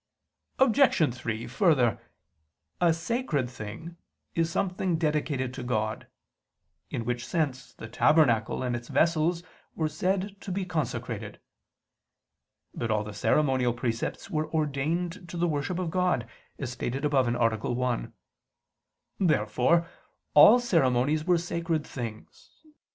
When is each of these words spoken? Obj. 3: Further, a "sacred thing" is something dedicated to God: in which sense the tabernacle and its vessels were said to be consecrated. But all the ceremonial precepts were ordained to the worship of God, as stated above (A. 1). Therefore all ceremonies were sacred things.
Obj. 0.57 1.13
3: 1.13 1.45
Further, 1.45 1.99
a 2.81 2.91
"sacred 2.91 3.47
thing" 3.47 3.97
is 4.33 4.49
something 4.49 4.97
dedicated 4.97 5.53
to 5.53 5.61
God: 5.61 6.07
in 6.89 7.05
which 7.05 7.23
sense 7.23 7.73
the 7.75 7.87
tabernacle 7.87 8.63
and 8.63 8.75
its 8.75 8.87
vessels 8.87 9.43
were 9.75 9.87
said 9.87 10.37
to 10.41 10.51
be 10.51 10.65
consecrated. 10.65 11.39
But 12.73 12.89
all 12.89 13.03
the 13.03 13.13
ceremonial 13.13 13.73
precepts 13.73 14.27
were 14.27 14.51
ordained 14.51 15.29
to 15.29 15.37
the 15.37 15.47
worship 15.47 15.77
of 15.77 15.91
God, 15.91 16.27
as 16.57 16.71
stated 16.71 17.05
above 17.05 17.27
(A. 17.27 17.55
1). 17.71 18.13
Therefore 19.19 19.87
all 20.33 20.59
ceremonies 20.59 21.25
were 21.25 21.37
sacred 21.37 21.85
things. 21.85 22.63